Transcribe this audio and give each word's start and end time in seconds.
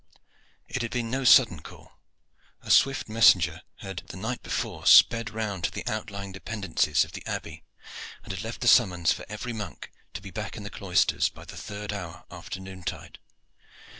It 0.67 0.81
had 0.81 0.89
been 0.89 1.11
no 1.11 1.23
sudden 1.23 1.59
call. 1.59 1.91
A 2.63 2.71
swift 2.71 3.07
messenger 3.07 3.61
had 3.81 3.97
the 4.07 4.17
night 4.17 4.41
before 4.41 4.87
sped 4.87 5.29
round 5.29 5.63
to 5.65 5.71
the 5.71 5.85
outlying 5.85 6.31
dependencies 6.31 7.05
of 7.05 7.11
the 7.11 7.23
Abbey, 7.27 7.63
and 8.23 8.33
had 8.33 8.43
left 8.43 8.61
the 8.61 8.67
summons 8.67 9.11
for 9.13 9.27
every 9.29 9.53
monk 9.53 9.91
to 10.15 10.21
be 10.23 10.31
back 10.31 10.57
in 10.57 10.63
the 10.63 10.71
cloisters 10.71 11.29
by 11.29 11.45
the 11.45 11.55
third 11.55 11.93
hour 11.93 12.23
after 12.31 12.59
noontide. 12.59 13.19